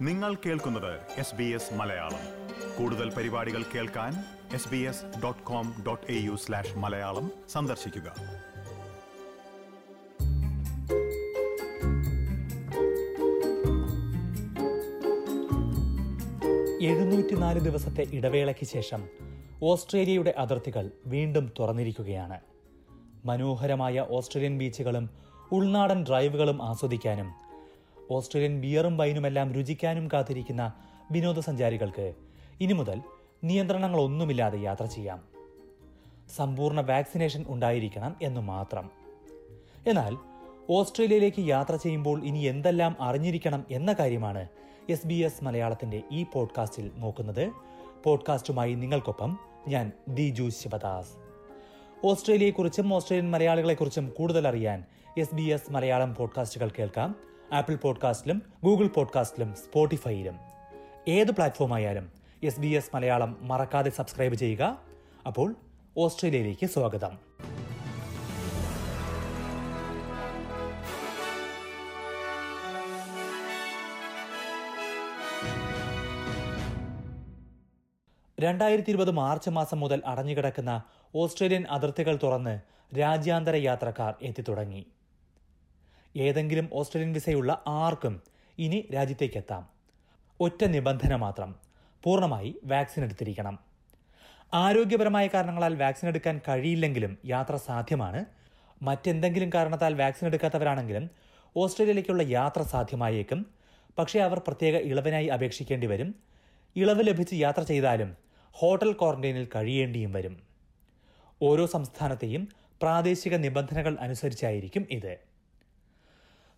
നിങ്ങൾ 0.00 0.34
കേൾക്കുന്നത് 0.34 1.00
S 1.16 1.34
B 1.34 1.44
S 1.44 1.74
Malayalam. 1.74 2.20
കൂടുതൽ 2.78 3.14
പരിപാടികൾ 3.14 3.64
കേൾക്കാൻ 3.74 4.24
S 4.54 4.68
B 4.68 4.76
S 4.76 5.04
dot 5.24 5.42
com 5.42 5.74
dot 5.86 6.12
A 6.12 6.14
U 6.14 6.34
slash 6.34 6.78
Malayalam 6.78 7.30
സന്ദർശിക്കുക. 7.48 8.14
എഴുന്നൂറ്റിനാല് 16.82 17.60
ദിവസത്തെ 17.60 18.06
ഇടവേളയ്ക്ക് 18.12 18.66
ശേഷം 18.66 19.08
ഓസ്ട്രേലിയയുടെ 19.62 20.34
അതിർത്തികൾ 20.38 20.90
വീണ്ടും 21.06 21.52
തുറന്നിരിക്കുകയാണ്. 21.60 22.40
മനോഹരമായ 23.24 24.06
ഓസ്ട്രേലിയൻ 24.10 24.58
ബീച്ചുകളും 24.58 25.10
ഉൾനാടൻ 25.52 26.04
ഡ്രൈവുകളും 26.08 26.62
ആസ്വദിക്കാനും 26.62 27.45
ഓസ്ട്രേലിയൻ 28.10 28.60
ബിയറും 28.60 28.96
വൈനുമെല്ലാം 28.96 29.52
രുചിക്കാനും 29.52 30.08
കാത്തിരിക്കുന്ന 30.12 30.72
വിനോദസഞ്ചാരികൾക്ക് 31.10 32.14
ഇനി 32.60 32.72
മുതൽ 32.72 33.00
നിയന്ത്രണങ്ങളൊന്നുമില്ലാതെ 33.44 34.60
യാത്ര 34.60 34.84
ചെയ്യാം. 34.84 35.22
സമ്പൂർണ 36.36 36.80
വാക്സിനേഷൻ 36.80 37.44
ഉണ്ടായിരിക്കണം 37.48 38.16
എന്നു 38.22 38.40
മാത്രം. 38.40 38.90
എന്നാൽ 39.86 40.16
ഓസ്ട്രേലിയയിലേക്ക് 40.70 41.42
യാത്ര 41.48 41.76
ചെയ്യുമ്പോൾ 41.76 42.24
ഇനി 42.24 42.38
എന്തെല്ലാം 42.38 42.96
അറിഞ്ഞിരിക്കണം 43.00 43.64
എന്ന 43.70 43.92
കാര്യമാണ് 43.92 44.48
എസ് 44.88 45.06
ബി 45.06 45.14
എസ് 45.14 45.44
മലയാളത്തിന്റെ 45.44 46.02
ഈ 46.12 46.26
പോഡ്കാസ്റ്റിൽ 46.32 46.90
നോക്കുന്നത്. 46.96 47.52
പോഡ്കാസ്റ്റുമായി 48.04 48.74
നിങ്ങൾക്കൊപ്പം 48.74 49.38
ഞാൻ 49.68 49.92
ദിജു 50.08 50.48
ശിവദാസ്. 50.48 51.10
ഓസ്ട്രേലിയയെക്കുറിച്ചും 52.06 52.94
ഓസ്ട്രേലിയൻ 52.94 53.30
മലയാളികളെക്കുറിച്ചും 53.30 54.12
കൂടുതൽ 54.18 54.48
അറിയാൻ 54.48 54.84
എസ് 55.18 55.34
ബി 55.34 55.42
എസ് 55.42 55.72
മലയാളം 55.72 56.14
പോഡ്കാസ്റ്റുകൾ 56.14 56.70
കേൾക്കാം. 56.78 57.35
ആപ്പിൾ 57.52 57.76
പോഡ്കാസ്റ്റിലും 57.76 58.42
ഗൂഗിൾ 58.64 58.86
പോഡ്കാസ്റ്റിലും 58.86 59.54
സ്പോട്ടിഫൈയിലും. 59.54 60.38
ഏത് 61.08 61.30
പ്ലാറ്റ്ഫോമായാലും 61.30 62.12
എസ് 62.42 62.60
ബി 62.60 62.66
എസ് 62.66 62.96
മലയാളം 62.96 63.36
മറക്കാതെ 63.40 63.90
സബ്സ്ക്രൈബ് 63.90 64.34
ചെയ്യുക. 64.34 64.80
അപ്പോൾ 65.26 65.54
ഓസ്ട്രേലിയയിലേക്ക് 65.96 66.66
സ്വാഗതം. 66.66 67.18
രണ്ടായിരത്തി 78.40 78.90
ഇരുപത് 78.90 79.10
മാർച്ച് 79.10 79.50
മാസം 79.50 79.80
മുതൽ 79.80 80.02
അടഞ്ഞുകിടക്കുന്ന 80.06 80.82
ഓസ്ട്രേലിയൻ 81.14 81.64
അതിർത്തികൾ 81.70 82.18
തുറന്ന് 82.22 82.60
രാജ്യാന്തര 82.98 83.54
യാത്രക്കാർ 83.56 84.14
എത്തിത്തുടങ്ങി. 84.22 84.86
ഏതെങ്കിലും 86.16 86.68
ഓസ്ട്രേലിയൻ 86.72 87.12
വിസയുള്ള 87.12 87.62
ആർക്കും 87.66 88.22
ഇനി 88.58 88.88
രാജ്യത്തേക്ക് 88.94 89.36
എത്താം 89.36 89.68
ഒറ്റ 90.40 90.64
നിബന്ധന 90.64 91.16
മാത്രം. 91.16 91.54
പൂർണമായി 92.02 92.54
വാക്സിൻ 92.64 93.04
എടുത്തിരിക്കണം. 93.04 93.58
ആരോഗ്യപരമായ 94.54 95.26
കാരണങ്ങളാൽ 95.26 95.74
വാക്സിൻ 95.74 96.08
എടുക്കാൻ 96.08 96.40
കഴിയില്ലെങ്കിലും 96.48 97.18
യാത്ര 97.26 97.56
സാധ്യമാണ്. 97.56 98.24
മറ്റെന്തെങ്കിലും 98.82 99.50
കാരണത്താൽ 99.54 99.94
വാക്സിൻ 99.94 100.26
എടുക്കാത്തവരാണെങ്കിലും 100.26 101.10
ഓസ്ട്രേലിയയിലേക്കുള്ള 101.56 102.22
യാത്ര 102.22 102.62
സാധ്യമായേക്കും. 102.62 103.46
പക്ഷേ 103.98 104.18
അവർ 104.18 104.38
പ്രത്യേക 104.38 104.74
ഇളവിനായി 104.74 105.26
അപേക്ഷിക്കേണ്ടി 105.26 105.86
വരും. 105.86 106.14
ഇളവ് 106.76 107.06
ലഭിച്ച് 107.06 107.34
യാത്ര 107.34 107.62
ചെയ്താലും 107.62 108.16
ഹോട്ടൽ 108.52 108.92
ക്വാറന്റൈനിൽ 108.92 109.48
കഴിയേണ്ടിയും 109.54 110.12
വരും. 110.12 110.42
ഓരോ 111.42 111.66
സംസ്ഥാനത്തെയും 111.66 112.48
പ്രാദേശിക 112.82 113.34
നിബന്ധനകൾ 113.34 113.96
അനുസരിച്ചായിരിക്കും 114.00 114.86
ഇത്. 114.90 115.16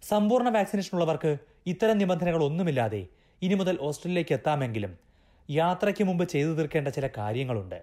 സമ്പൂർണ 0.02 0.48
വാക്സിനേഷൻ 0.48 0.92
ഉള്ളവർക്ക് 0.96 1.30
ഇത്തരം 1.66 1.96
നിബന്ധനകൾ 1.98 2.42
ഒന്നുമില്ലാതെ 2.42 3.00
ഇനി 3.42 3.54
മുതൽ 3.54 3.76
ഓസ്ട്രേലിയയിലേക്ക് 3.86 4.34
എത്താമെങ്കിലും 4.36 4.92
യാത്രയ്ക്ക് 5.48 6.04
മുമ്പ് 6.04 6.24
ചെയ്തു 6.24 6.50
തീർക്കേണ്ട 6.58 6.88
ചില 6.88 7.06
കാര്യങ്ങളുണ്ട്. 7.18 7.78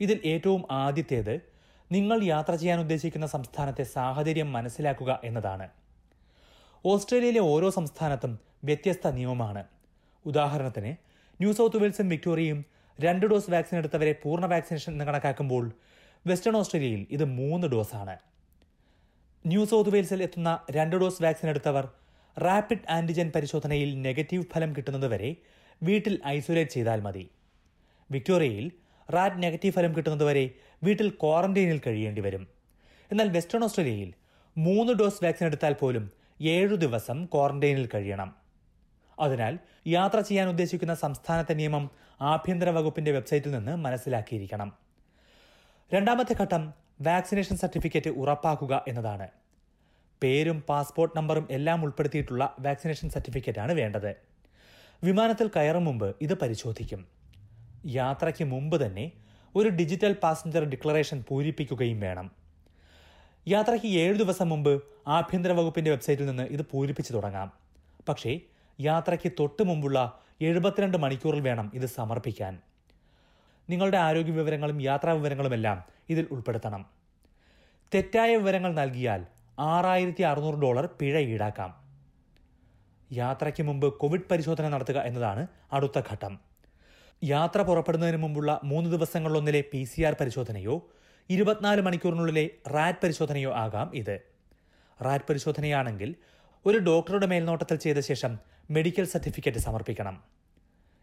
ഇതിൽ 0.00 0.18
ഏറ്റവും 0.32 0.62
ആദ്യത്തേത് 0.82 1.34
നിങ്ങൾ 1.90 2.18
യാത്ര 2.24 2.54
ചെയ്യാൻ 2.54 2.80
ഉദ്ദേശിക്കുന്ന 2.80 3.26
സംസ്ഥാനത്തെ 3.26 3.82
സാഹചര്യം 3.96 4.48
മനസ്സിലാക്കുക 4.52 5.20
എന്നതാണ്. 5.24 5.66
ഓസ്ട്രേലിയയിലെ 6.84 7.40
ഓരോ 7.52 7.70
സംസ്ഥാനത്തും 7.70 8.32
വ്യത്യസ്ത 8.64 9.06
നിയമമാണ്. 9.18 9.62
ഉദാഹരണത്തിന് 10.26 10.92
ന്യൂ 11.40 11.52
സൗത്ത് 11.52 11.76
വെയിൽസും 11.76 12.08
വിക്ടോറിയയും 12.08 12.60
രണ്ട് 12.98 13.26
ഡോസ് 13.26 13.50
വാക്സിൻ 13.50 13.76
എടുത്തവരെ 13.78 14.12
പൂർണ 14.22 14.44
വാക്സിനേഷൻ 14.46 14.92
എന്ന് 14.92 15.04
കണക്കാക്കുമ്പോൾ 15.04 15.64
വെസ്റ്റേൺ 16.26 16.56
ഓസ്ട്രേലിയയിൽ 16.56 17.06
ഇത് 17.10 17.24
മൂന്ന് 17.38 17.66
ഡോസാണ്. 17.66 18.16
ന്യൂ 19.48 19.64
സൗത്ത് 19.64 19.90
വെയിൽസിൽ 19.90 20.22
എത്തുന്ന 20.22 20.50
രണ്ട് 20.70 20.96
ഡോസ് 20.96 21.22
വാക്സിൻ 21.22 21.48
എടുത്തവർ 21.48 21.84
റാപ്പിഡ് 22.38 22.90
ആന്റിജൻ 22.90 23.32
പരിശോധനയിൽ 23.34 23.90
നെഗറ്റീവ് 24.02 24.44
ഫലം 24.52 24.76
കിട്ടുന്നതുവരെ 24.76 25.36
വീട്ടിൽ 25.82 26.14
ഐസൊലേറ്റ് 26.26 26.70
ചെയ്താൽ 26.70 27.00
മതി. 27.00 27.30
വിക്ടോറിയയിൽ 28.10 28.66
റാറ്റ് 29.08 29.42
നെഗറ്റീവ് 29.42 29.74
ഫലം 29.74 29.96
കിട്ടുന്നതുവരെ 29.96 30.50
വീട്ടിൽ 30.84 31.08
ക്വാറന്റൈനിൽ 31.10 31.80
കഴിയേണ്ടി 31.86 32.20
വരും. 32.20 32.48
എന്നാൽ 33.10 33.28
വെസ്റ്റേൺ 33.28 33.64
ഓസ്ട്രേലിയയിൽ 33.64 34.10
മൂന്ന് 34.56 34.92
ഡോസ് 34.92 35.24
വാക്സിൻ 35.24 35.46
എടുത്താൽ 35.46 35.72
പോലും 35.72 36.04
ഏഴു 36.40 36.74
ദിവസം 36.74 37.24
ക്വാറന്റൈനിൽ 37.24 37.88
കഴിയണം. 37.94 38.34
അതിനാൽ 39.20 39.58
യാത്ര 39.86 40.20
ചെയ്യാൻ 40.20 40.48
ഉദ്ദേശിക്കുന്ന 40.48 40.94
സംസ്ഥാനത്തെ 40.94 41.52
നിയമം 41.52 41.90
ആഭ്യന്തര 42.20 42.70
വകുപ്പിന്റെ 42.70 43.10
വെബ്സൈറ്റിൽ 43.10 43.50
നിന്ന് 43.50 43.76
മനസ്സിലാക്കിയിരിക്കണം. 43.76 44.72
രണ്ടാമത്തെ 45.94 46.36
ഘട്ടം 46.42 46.87
വാക്സിനേഷൻ 47.00 47.56
സർട്ടിഫിക്കറ്റ് 47.56 48.10
ഉറപ്പാക്കുക 48.10 48.84
എന്നതാണ്. 48.88 49.28
പേരും 50.22 50.64
പാസ്പോർട്ട് 50.68 51.16
നമ്പറും 51.16 51.48
എല്ലാം 51.50 51.82
ഉൾപ്പെടുത്തിയിട്ടുള്ള 51.84 52.56
വാക്സിനേഷൻ 52.60 53.08
സർട്ടിഫിക്കറ്റാണ് 53.08 53.72
വേണ്ടത്. 53.72 54.14
വിമാനത്തിൽ 55.04 55.50
കയറും 55.56 55.84
മുമ്പ് 55.84 56.16
ഇത് 56.22 56.34
പരിശോധിക്കും. 56.34 57.06
യാത്രയ്ക്ക് 57.86 58.44
മുമ്പ് 58.44 58.86
തന്നെ 58.86 59.12
ഒരു 59.54 59.68
ഡിജിറ്റൽ 59.68 60.12
പാസഞ്ചർ 60.22 60.64
ഡിക്ലറേഷൻ 60.64 61.24
പൂരിപ്പിക്കുകയും 61.28 62.00
വേണം. 62.00 62.30
യാത്രയ്ക്ക് 63.48 63.86
ഏഴ് 63.86 64.14
ദിവസം 64.14 64.48
മുമ്പ് 64.48 64.82
ആഭ്യന്തര 65.06 65.52
വകുപ്പിന്റെ 65.52 65.90
വെബ്സൈറ്റിൽ 65.90 66.26
നിന്ന് 66.26 66.42
ഇത് 66.42 66.66
പൂരിപ്പിച്ചു 66.70 67.12
തുടങ്ങാം. 67.12 67.52
പക്ഷേ 68.08 68.40
യാത്രയ്ക്ക് 68.80 69.32
തൊട്ട് 69.40 69.62
മുമ്പുള്ള 69.62 70.20
എഴുപത്തിരണ്ട് 70.40 70.98
മണിക്കൂറിൽ 70.98 71.40
വേണം 71.40 71.70
ഇത് 71.74 71.86
സമർപ്പിക്കാൻ. 71.86 72.58
നിങ്ങളുടെ 73.68 73.98
ആരോഗ്യ 73.98 74.32
വിവരങ്ങളും 74.32 74.82
യാത്രാ 74.82 75.12
വിവരങ്ങളും 75.12 75.54
എല്ലാം 75.54 75.84
ഇതിൽ 76.08 76.26
ഉൾപ്പെടുത്തണം. 76.30 76.86
തെറ്റായ 77.94 78.36
വിവരങ്ങൾ 78.36 78.74
നൽകിയാൽ 78.74 79.26
ആറായിരത്തി 79.58 80.22
അറുന്നൂറ് 80.22 80.54
ഡോളർ 80.54 80.86
പിഴ 81.00 81.18
ഈടാക്കാം. 81.18 81.88
യാത്രയ്ക്ക് 83.12 83.62
മുമ്പ് 83.62 83.92
കോവിഡ് 83.92 84.28
പരിശോധന 84.30 84.68
നടത്തുക 84.68 84.98
എന്നതാണ് 84.98 85.46
അടുത്ത 85.72 85.98
ഘട്ടം. 86.12 86.40
യാത്ര 87.24 87.62
പുറപ്പെടുന്നതിന് 87.62 88.16
മുമ്പുള്ള 88.16 88.60
മൂന്ന് 88.64 88.90
ദിവസങ്ങളിലൊന്നിലെ 88.90 89.64
പി 89.72 89.84
സി 89.84 90.02
ആർ 90.02 90.16
പരിശോധനയോ 90.20 90.90
ഇരുപത്തിനാല് 91.30 91.80
മണിക്കൂറിനുള്ളിലെ 91.80 92.50
റാറ്റ് 92.68 92.98
പരിശോധനയോ 93.02 93.52
ആകാം 93.52 93.96
ഇത്. 93.96 94.20
റാറ്റ് 95.02 95.24
പരിശോധനയാണെങ്കിൽ 95.28 96.14
ഒരു 96.66 96.78
ഡോക്ടറുടെ 96.78 97.26
മേൽനോട്ടത്തിൽ 97.26 97.76
ചെയ്ത 97.76 97.98
ശേഷം 97.98 98.38
മെഡിക്കൽ 98.70 99.04
സർട്ടിഫിക്കറ്റ് 99.04 99.58
സമർപ്പിക്കണം. 99.58 100.37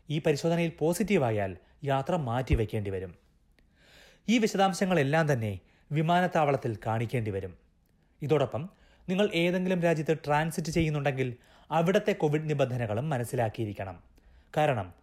ഈ 0.09 0.21
പരിശോധനയിൽ 0.25 0.71
പോസിറ്റീവായാൽ 0.79 1.57
യാത്ര 1.83 2.15
മാറ്റിവെക്കേണ്ടി 2.15 2.91
വരും 2.91 3.15
ഈ 4.29 4.37
വിശദാംശങ്ങളെല്ലാം 4.37 5.33
തന്നെ 5.33 5.59
വിമാനത്താവളത്തിൽ 5.91 6.77
കാണിക്കേണ്ടി 6.85 7.31
വരും 7.31 7.57
ഇതോടൊപ്പം 8.21 8.69
നിങ്ങൾ 9.09 9.29
ഏതെങ്കിലും 9.33 9.81
രാജ്യത്ത് 9.81 10.17
ട്രാൻസിറ്റ് 10.25 10.71
ചെയ്യുന്നുണ്ടെങ്കിൽ 10.71 11.35
അവിടുത്തെ 11.71 12.11
കോവിഡ് 12.11 12.49
നിബന്ധനകളും 12.49 13.09
മനസ്സിലാക്കിയിരിക്കണം. 13.09 14.03
കാരണം 14.57 14.93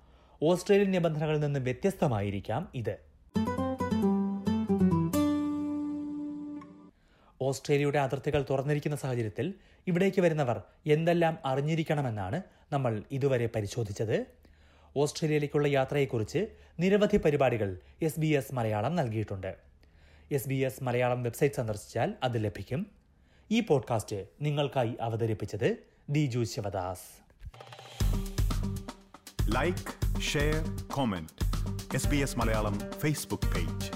ഓസ്ട്രേലിയൻ 0.42 0.90
നിബന്ധനകളിൽ 0.90 1.40
നിന്ന് 1.40 1.60
വ്യത്യസ്തമായിരിക്കാം 1.60 2.68
ഇത്. 2.74 2.98
ഓസ്ട്രേലിയയുടെ 7.40 7.98
അതിർത്തികൾ 7.98 8.46
തുറന്നിരിക്കുന്ന 8.50 8.96
സാഹചര്യത്തിൽ 8.96 9.54
ഇവിടേക്ക് 9.86 10.20
വരുന്നവർ 10.20 10.62
എന്തെല്ലാം 10.86 11.38
അറിഞ്ഞിരിക്കണമെന്നാണ് 11.44 12.42
നമ്മൾ 12.72 13.02
ഇതുവരെ 13.10 13.46
പരിശോധിച്ചത്. 13.46 14.41
ഓസ്ട്രേലിയയിലേക്കുള്ള 14.96 15.68
യാത്രയെക്കുറിച്ച് 15.68 16.46
നിരവധി 16.80 17.16
പരിപാടികൾ 17.16 17.78
എസ് 18.02 18.20
ബി 18.20 18.26
എസ് 18.26 18.54
മലയാളം 18.54 18.96
നൽകിയിട്ടുണ്ട്. 18.96 19.56
S 20.32 20.48
B 20.48 20.54
S 20.54 20.84
Malayalam 20.84 21.22
website 21.22 21.54
സന്ദർശിച്ചാൽ 21.54 22.14
അത് 22.22 22.44
ലഭിക്കും. 22.44 22.86
ഈ 23.50 23.60
പോഡ്കാസ്റ്റ് 23.60 24.24
നിങ്ങൾക്കായി 24.40 24.96
അവതരിപ്പിച്ചത് 25.00 25.76
Diju 26.10 26.44
Sivadas. 26.44 27.22
Like 29.56 30.20
share 30.20 30.82
comment 30.92 31.44
S 31.94 32.08
B 32.08 32.16
S 32.16 32.38
Malayalam 32.38 32.78
Facebook 32.78 33.54
page 33.54 33.90